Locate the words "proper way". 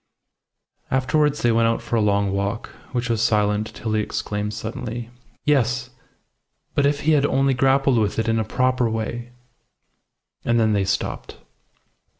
8.43-9.31